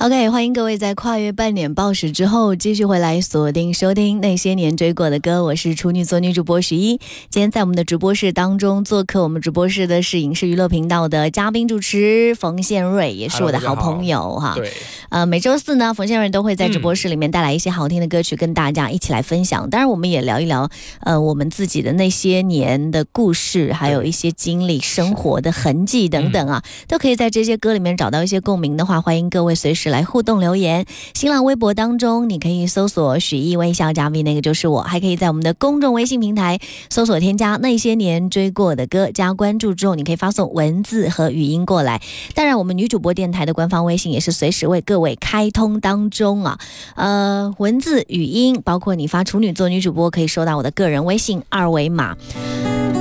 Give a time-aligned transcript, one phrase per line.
[0.00, 5.42] OK，欢迎各位在跨越半年报时之后，继续回来锁定收听那些年追过的歌。
[5.42, 14.54] 我是处女座女主播十一，今天在我们的直播室当中做客，我们直播室的是影视娱乐频道的嘉宾主持冯宪瑞，也是我的好朋友哈。
[14.54, 14.70] 对，
[15.08, 19.68] 呃，每周四呢，冯宪瑞都会在直播室里面带来一些好听的歌曲，跟大家一起来分享。
[19.68, 30.86] 当然，我们也聊一聊，呃，我们自己的那些年的故事，还有一些经历、生活的痕迹等等啊，都可以在这些歌里面找到一些共鸣的话，欢迎各位随时来互动留言。
[31.14, 36.58] 新浪微博当中，你可以搜索“许艺微笑嘉宾”，那个就是我，还可以在我们的公众微信平台
[36.90, 42.00] 搜索添加那些年追过的歌，加关注之后，你可以发送文字和语音过来。
[42.34, 46.58] 当然，我们女主播电台的官方微信也是随时为各位开通当中啊。
[46.94, 52.16] 呃，文字、语音，包括你发处女座女主播，可以收到我的个人微信二维码。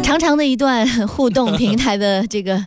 [0.03, 2.65] 长长的一段互动平台的这个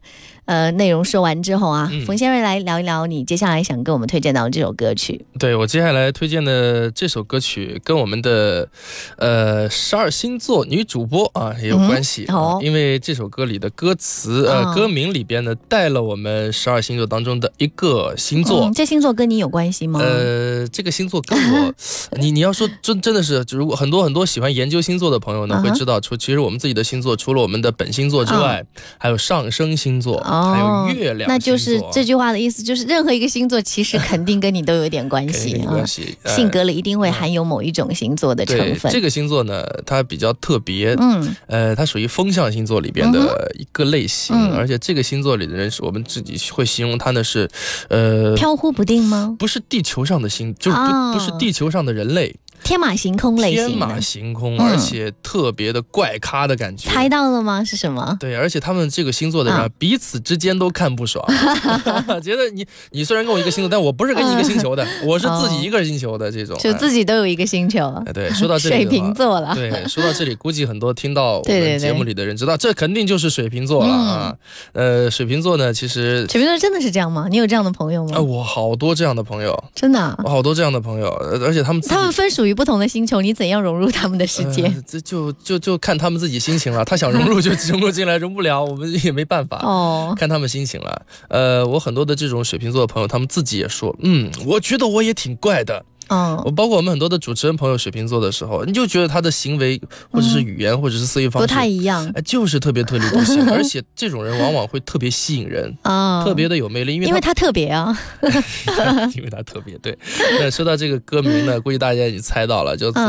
[0.50, 5.24] 呃内容说完之后啊，嗯冯先瑞来聊一聊你接下来想跟我们推荐到的这首歌曲。
[5.38, 8.68] 对我接下来推荐的这首歌曲跟我们的
[9.16, 18.64] 呃十二星座女主播啊也有关系、嗯哦啊，因为这首歌里的歌词呃、哦歌名里边呢带了我们十二星座当中的一个星座。
[18.66, 20.00] 嗯这星座跟你有关系吗？
[20.00, 21.72] 呃，这个星座跟我，
[22.18, 28.64] 你你要说真真的是，就如果很多很多喜欢研究星座的朋友呢，会知道，除其实我们自己的星座，除了我们的本星座之外，
[28.98, 35.70] 还有上升星座，还有月亮那就是这句话的意思，就是任何一个星座其实肯定跟你都有点关系啊。
[35.70, 38.90] 关，系，呃性格里一定会含有某一种星座的成分。
[38.92, 41.36] 这个星座呢，它比较特别，嗯。
[41.46, 44.52] 呃，它属于风象星座里边的一个类型，嗯。
[44.52, 47.48] 而且这个星座里的人，是我们自己会形容它呢是，
[47.88, 49.34] 呃，飘忽不定吗？
[49.38, 56.88] 不是地球上的星，就是不、哦不是地球上的人类，天马行空类型天马，行空，嗯而且特别的怪咖的感觉。
[56.88, 57.62] 猜到了吗？
[57.64, 58.16] 是什么？
[58.20, 61.24] 对，而且他们这个星座的人彼此之间都看不爽，
[62.22, 66.56] 觉得你你虽然跟我一个星座，但我不是跟你一个星球的， 我是自己一个星球的这种。
[66.58, 69.54] 就自己都有一个星球，哎，对，说到这里水瓶座了。
[69.54, 74.36] 对，说到这里，估计很多听到我们节目里的人知道，这肯定就是水瓶座了啊。
[74.72, 77.26] 呃，水瓶座呢，其实水瓶座真的是这样吗？
[77.30, 78.16] 你有这样的朋友吗？
[78.16, 84.62] 啊，我好多这样的朋友，真的啊、我好多这样的朋友，呃而且他们他们分属于不同的星球，你怎样融入他们的世界？
[84.64, 86.84] 呃这就就就看他们自己心情了。
[86.84, 89.58] 他想融入就融入进来，融不了我们也没办法。
[89.58, 91.02] 哦，看他们心情了。
[91.28, 95.84] 呃，我很多的这种水瓶座的朋友，他们自己也说，嗯，我觉得我也挺怪的。
[96.10, 105.76] 嗯，我包括我们很多的主持人朋友，水瓶座的时候，你就觉得他的行为或者是语言、或者是思维方式不，太一样哎，就是特别特立独行， 而且这种人往往会特别吸引人。
[105.82, 107.96] 啊，特别的有魅力，因为他因为他特别啊，
[109.16, 109.96] 因为他特别对。
[110.40, 113.02] 那说到这个歌名呢， 估计大家已经猜到了，叫做、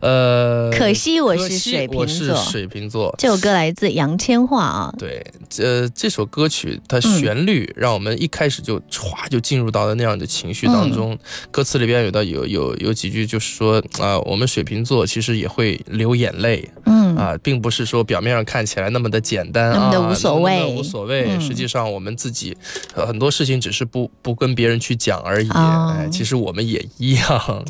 [0.00, 2.36] 嗯呃，可惜我是水瓶我是座。
[2.36, 3.14] 水瓶座。
[3.18, 5.22] 这首歌来自杨千嬅啊，对，
[5.58, 11.18] 呃，这首歌曲它旋律让我们一开始就歘就进入到了那样的情绪当中。
[11.50, 21.26] 歌词里边有的有有有几句就是说啊、我们水瓶座其实也会流眼泪嗯啊、并不是说表面上看起来那么的简单啊，那么的无所谓那无所谓。
[21.28, 22.56] 嗯实际上我们自己、
[22.94, 25.48] 呃很多事情只是不不跟别人去讲而已。
[25.50, 27.64] 哦哎，其实我们也一样。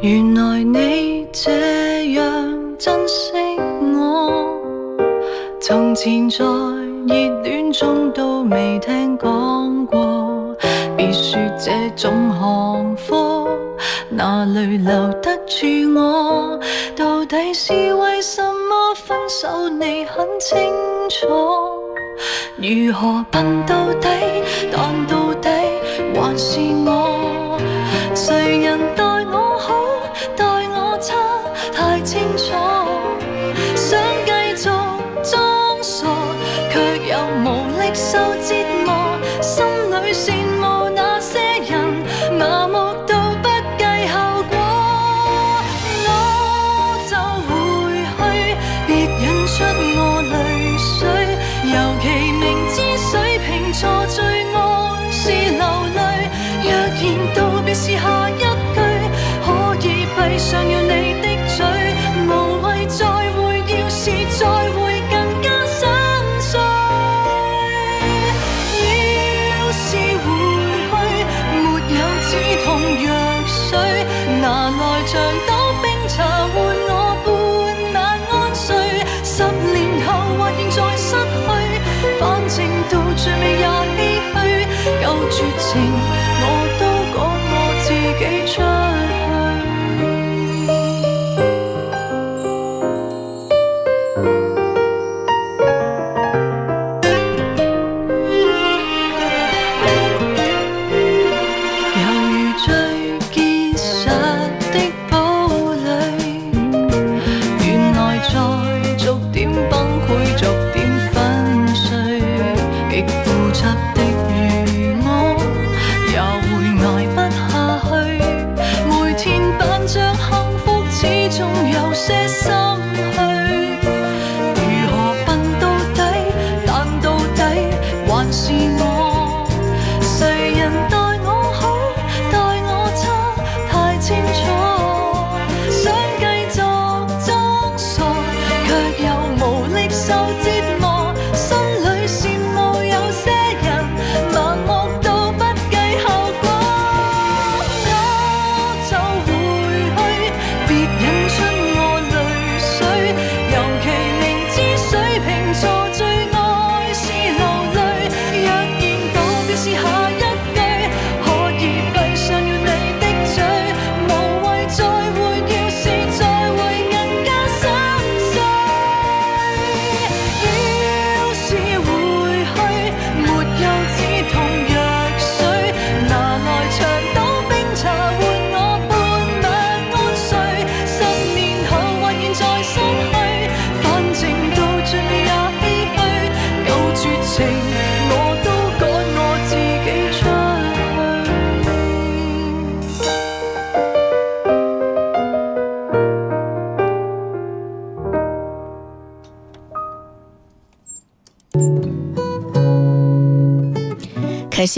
[0.00, 2.24] 原来你这样
[2.78, 3.32] 珍惜
[3.94, 4.58] 我，
[5.60, 6.44] 从前在
[7.06, 9.97] 热恋中都未聽講過。
[11.60, 13.48] 这种行货
[14.08, 15.66] 哪里留得住
[15.96, 16.58] 我？
[16.96, 19.68] 到底是为什么分手？
[19.68, 20.56] 你很清
[21.10, 21.26] 楚。
[22.56, 24.08] 如何笨到底？
[24.72, 25.06] 但
[53.98, 54.22] 我最
[54.54, 55.28] 爱是
[55.58, 55.64] 流
[55.96, 56.30] 泪。
[56.62, 58.27] 若然道别是下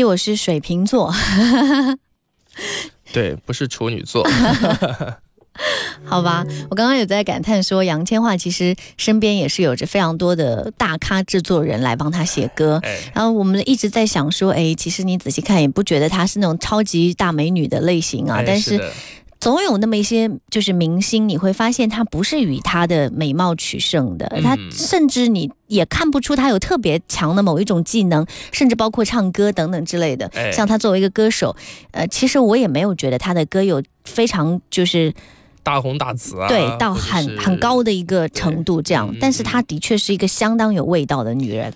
[0.00, 1.14] 惜我是水瓶座，
[3.12, 4.26] 对，不是处女座。
[6.06, 12.81] 好吧，我刚刚有在感叹说，杨千嬅其实身边也是有着非常多的大咖制作人来帮她写歌。
[12.82, 18.82] 哎，然后我们一直在想说，哎，其实你仔细看也不觉得她是那种超级大美女的类型啊，哎但是
[19.40, 30.31] 总有那么一些就是明星，你会发现她不是以她的美貌取胜的，嗯她甚至你也看不出她有特别强的某一种技能，甚至包括唱歌等等之类的。
[30.34, 31.56] 哎像她作为一个歌手，
[31.92, 35.12] 呃，其实我也没有觉得她的歌有非常就是
[35.62, 41.72] 大红大紫啊，对到很很高的一个程度这样嗯，但是她的确是一个相当有味道的女人，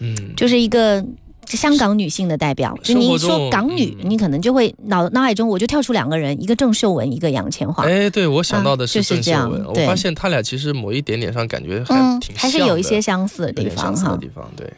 [0.00, 1.04] 嗯，就是一个。
[1.46, 7.82] 香港女性的代表，就你一说港女，嗯你可能就会脑脑海中我就跳出两个人，一个郑秀文，一个杨千嬅。
[7.82, 13.82] 哎，对我想到的是啊就是这样我发现他俩其实某一点点上感觉还嗯挺，还是有一些相似的地方哈。
[13.84, 14.72] 相似的地方，对，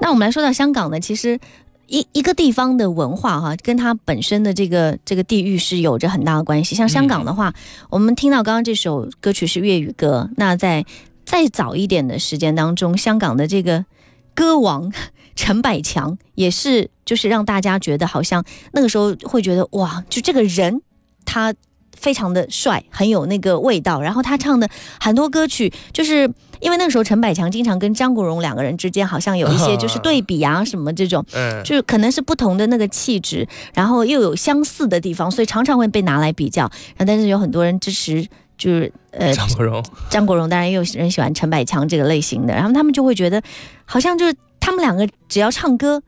[0.00, 1.38] 那我们来说到香港呢，其实
[1.86, 6.74] 一一个地方的文化哈，跟它本身的这个这个地域是有着很大的关系。
[6.74, 7.52] 像香港的话，
[7.90, 10.84] 我们听到刚刚这首歌曲是粤语歌，那在
[11.24, 13.84] 再早一点的时间当中，香港的这个
[14.34, 14.92] 歌王
[15.36, 20.82] 陈百强也是，就是让大家觉得好像那个时候会觉得哇，就这个人
[21.24, 21.54] 他。
[21.94, 24.00] 非常的帅，很有那个味道。
[24.00, 36.62] 然后他唱的很多歌曲，就是因为那个时候陈百强经常跟张国荣两个人之间好像有一些 就是对比啊什么这种，嗯，就是可能是不同的那个气质，然后又有相似的地方，所以常常会被拿来比较。
[36.96, 38.26] 然后但是有很多人支持，
[38.62, 43.42] 就是呃张国荣， 张国荣，当然也有人喜欢陈百强这个类型的，然后他们就会觉得
[43.84, 46.00] 好像就是他们两个只要唱歌。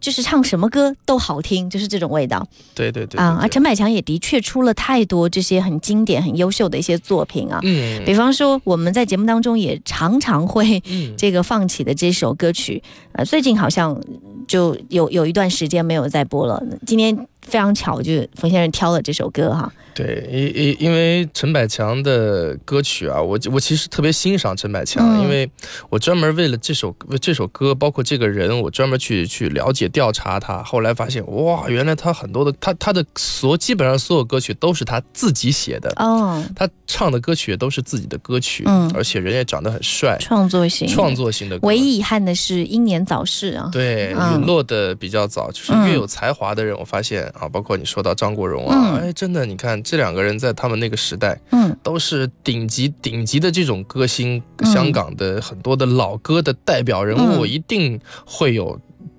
[0.00, 3.34] 就是唱什么歌都好听，就是这种味道对对对啊！
[3.36, 7.58] 对而陈百强也的确出了太多这些很经典、很优秀的一些作品啊。
[7.64, 14.00] 嗯比方说，我们在节目当中也常常会嗯， 这个放起的这首歌曲，呃，最近好像
[14.46, 16.62] 就有有一段时间没有再播了。
[16.86, 19.72] 今天非常巧，就是冯先生挑了这首歌哈。
[19.94, 25.50] 对，因因因为陈百强的歌曲啊，我我其实特别欣赏陈百强，嗯因为
[25.90, 30.62] 我专门为了这首这首歌，包括这个人，我专门去去了解调查他。
[30.62, 41.08] 后来发现，哇，原来他很多的他他的所基本上所有歌曲都是他自己写的，哦，他唱的歌曲也都是自己的歌曲，嗯而且人也长得很帅，创作型，创。
[41.18, 41.66] 作型的歌。
[41.66, 43.68] 唯一遗憾的是英年早逝啊。
[43.72, 49.00] 对，嗯陨落的比较早，就是嗯越有才华的人，我发现啊，包括你说到张国荣啊，嗯。
[49.00, 51.76] 哎，真的，你看这两个人在他们那个时代，嗯。
[51.82, 54.72] 都是顶级顶级的这种歌星，嗯。
[54.72, 57.48] 香港的很多的老歌的代表人物，嗯。
[57.48, 58.78] 一定会有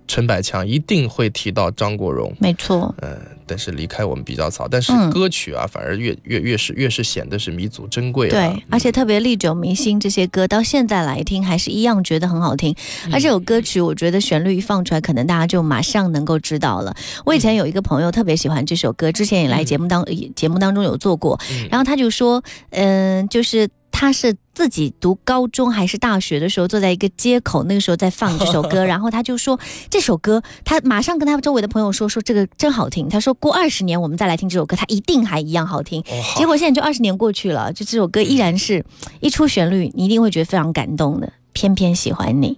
[0.09, 2.33] 陈百强，一定会提到张国荣。
[2.39, 2.93] 没错。
[3.03, 8.31] 嗯、但是离开我们比较早，但是嗯歌曲啊，反而越越越是越是显得是弥足珍贵、啊。
[8.31, 12.75] 对，而且特别历久弥新，这些歌到现在来听还是一样觉得很好听。
[13.05, 16.95] 嗯而这首歌曲，我觉得旋律一放出来，可能大家就马上能够知道了。
[17.23, 20.03] 我以前有一个朋友特别喜欢这首歌，之前也来节目当、
[20.35, 33.09] 节目当中有做过，嗯然后他就说，嗯、就是他是自己读高中还是大学的时候，坐在一个街口，那个时候在放这首歌， 然后他就说这首歌，他马上跟他周围的朋友说，说这个真好听。
[33.09, 36.03] 他说过二十年我们再来听这首歌，他一定还一样好听。
[36.37, 38.85] 结果现在就二十年过去了，就这首歌依然是
[39.19, 41.33] 一出旋律，你一定会觉得非常感动的。
[41.51, 42.57] 偏偏喜欢你，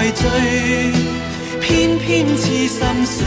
[0.00, 0.24] 再追，
[1.60, 3.26] 偏偏痴心碎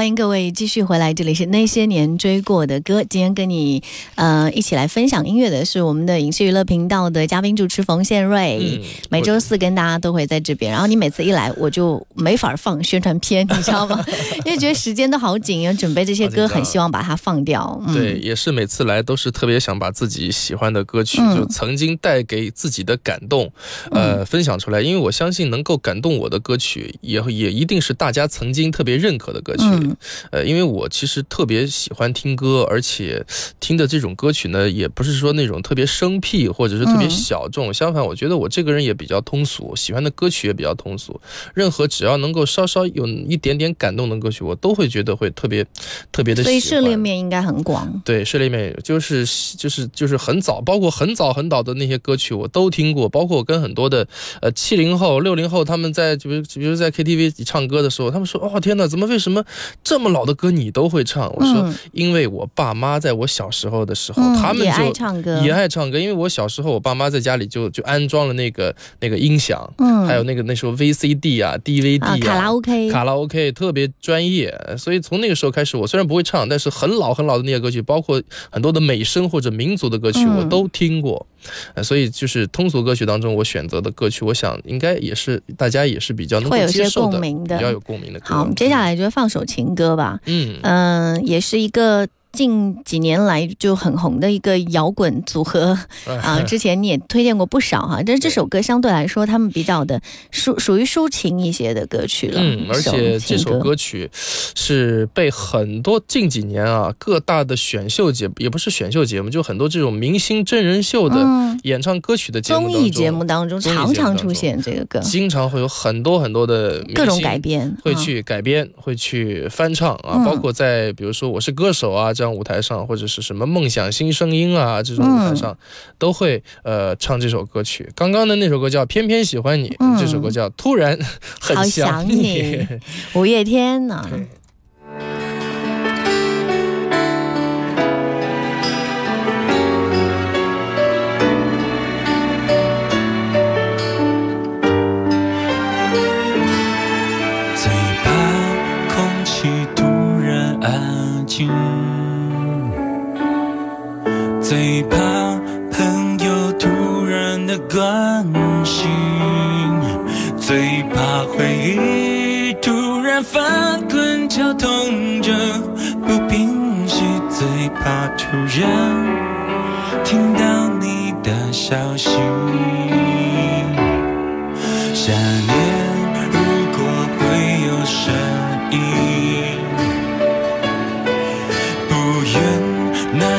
[0.00, 3.04] 欢迎各位继续回来，这里是那些年追过的歌。
[3.04, 3.82] 今天跟你
[4.14, 8.80] 呃一起来分享音乐的是我们的影视娱乐频道的嘉宾主持冯宪瑞。
[8.80, 8.80] 嗯
[9.10, 14.02] 每周四跟大家都会在这边，然后你每次一来我就没法放宣传片，你知道吗？
[14.46, 17.78] 因为觉得时间都好紧，要准备这些歌，很希望把它放掉。
[17.86, 23.52] 嗯、对，，也是每次来都是特别想把自己喜欢的歌曲，嗯就曾经带给自己的感动，
[23.90, 24.80] 呃，分享出来。
[24.80, 29.64] 因为我相信能够感动我的歌曲，也也一定是大家曾经特别认可的歌曲。
[29.90, 29.96] 嗯
[30.32, 33.24] 呃，因为我其实特别喜欢听歌，而且
[33.58, 37.72] 听的这种歌曲呢，也不是说那种特别生僻或者是特别嗯小众。
[37.72, 41.20] 相反，我觉得我这个人也比较通俗，喜欢的歌曲也比较通俗。
[41.54, 45.64] 任何只要能够稍稍有一点点感动的歌曲，我都会觉得会特别
[46.12, 46.52] 特别的喜欢。
[46.52, 48.00] 所以涉猎面应该很广。
[48.04, 49.24] 对，涉猎面就是
[49.56, 54.06] 就是就是很早，包括很早很早的那些歌曲我都听过，包括我跟很多的
[54.40, 59.44] 呃七零后、六零后他们在比如比如在 KTV 唱歌的时候，他们说哦天哪，怎么为什么
[59.82, 61.32] 这么老的歌你都会唱？
[61.34, 81.26] 我说、嗯因为我爸妈在我小时候的时候，嗯他们就也爱唱歌也爱唱歌，因为我小时候我爸妈在家里就就安装了那个那个音响，嗯还有那个那时候 VCD 啊、DVD 啊，卡拉 OK，卡拉 OK 特别专业，所以从那个时候开始，我虽然不会唱，但是很老很老的那些歌曲，包括很多的美声或者民族的歌曲，嗯我都听过。
[81.74, 88.34] 呃，所以就是通俗歌曲当中，我选择的歌曲，我想应该也是大家也是比较能够会有些接受的，共鸣的比较有共鸣的歌。
[88.34, 90.20] 好，我们接下来就放首情歌吧。
[90.26, 95.76] 嗯，嗯、也是一个近几年来就很红的一个摇滚组合
[96.22, 100.00] 啊、之前你也推荐过不少哈，但是这首歌相对来说，他们比较的
[100.32, 102.40] 抒属于抒情一些的歌曲了。
[102.40, 111.60] 嗯，而且这首歌曲是被很多近几年啊各大的选秀节也不是选秀节目，就很多这种明星真人秀的嗯。
[111.64, 117.68] 演唱歌曲的节目综艺节目当中常常出现这个歌，经常会有很多很多的各种改编。
[117.68, 120.24] 啊会去改编，会去翻唱啊，嗯。
[120.24, 125.56] 包括在比如说《我是歌手》啊这样舞台上，或者是什么《梦想新声音》啊这种舞台上，
[125.96, 127.88] 都会呃唱这首歌曲。
[127.94, 129.96] 刚刚的那首歌叫《偏偏喜欢你》，嗯。
[129.98, 130.98] 这首歌叫《突然
[131.40, 132.66] 很好想想你。
[133.16, 134.26] 五月天呢、对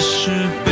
[0.01, 0.70] 是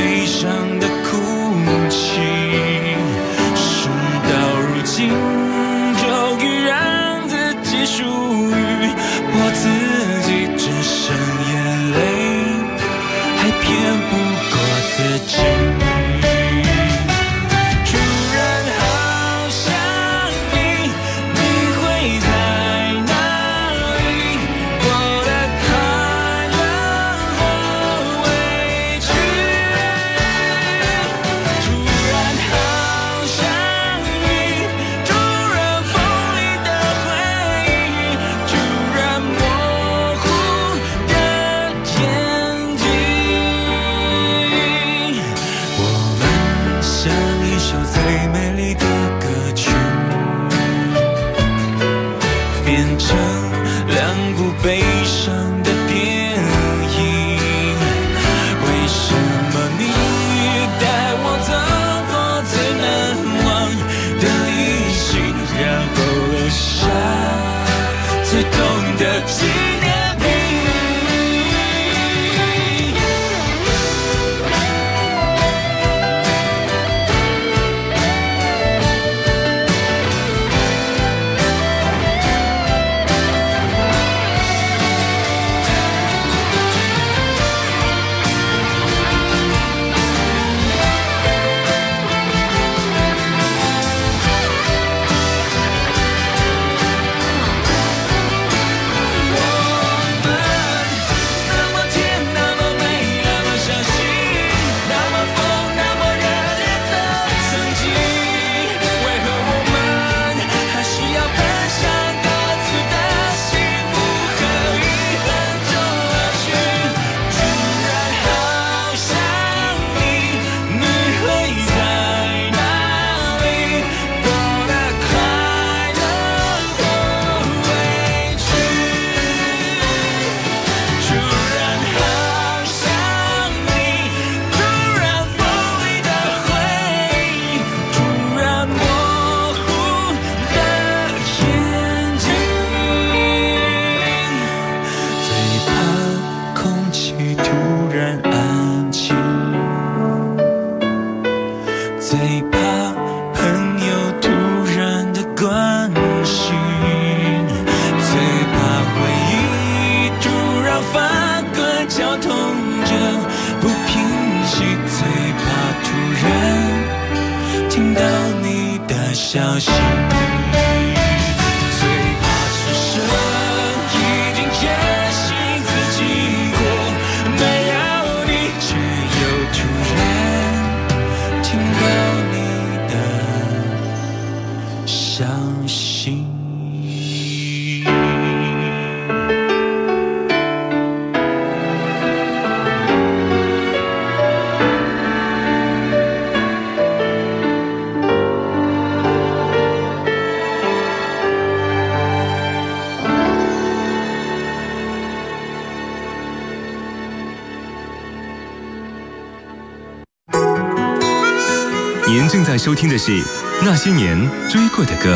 [212.80, 213.12] 听的是
[213.62, 214.18] 《那些年
[214.50, 215.14] 追过的歌》。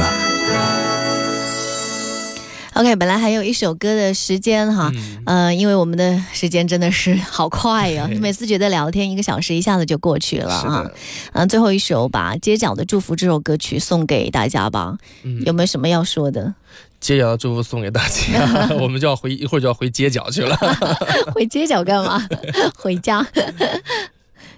[2.74, 10.94] OK，本来还有一首歌的时间哈，嗯呃，因为我们的时间真的是好快呀、嘿 每次觉得聊天一个小时一下子就过去了是啊的。，
[11.32, 16.54] 嗯、最后一首把《街角的祝福》这首歌曲送给大家吧，嗯有没有什么要说的？
[17.00, 20.54] 街角的祝福送给大家， 我们就要回一会儿就要回街角去了。
[21.34, 22.28] 回街角干嘛？
[22.76, 23.26] 回家。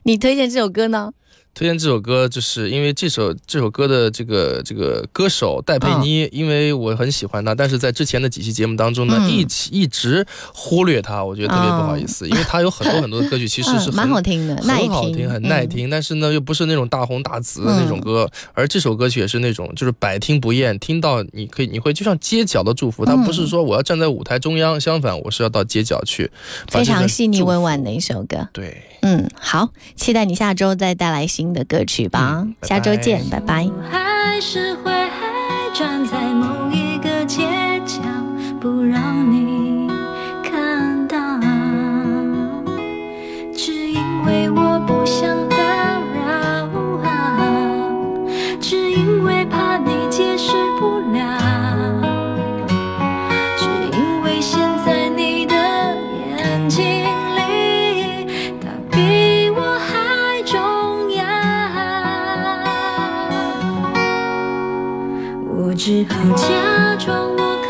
[0.02, 1.12] 你推荐这首歌呢？
[1.56, 9.32] 推荐这首歌，就是因为这首这首歌的这个这个歌手戴佩妮，因为我很喜欢她，但是在之前的几期节目当中呢，嗯。
[9.36, 23.24] 一起一直忽略她，我觉得特别不好意思，因为她有很多很多的歌曲其实是 嗯、蛮好听的，耐很好听，很耐嗯听，但是呢，又不是那种大红大紫的那种歌，而这首歌曲也是那种，就是百听不厌，听到你可以，你会就像街角的祝福，它嗯。
[23.26, 26.30] 不是说我要站在舞台中央，相反，我是要到街角去，
[26.70, 28.48] 非常细腻温婉的一首歌。
[28.54, 28.84] 对。
[29.02, 32.42] 嗯，好，期待你下周再带来新的歌曲吧。
[32.44, 33.70] 嗯拜拜下周见，拜拜。
[33.90, 34.92] 还是会
[35.74, 36.64] 站在某
[65.58, 67.64] 我只好假装我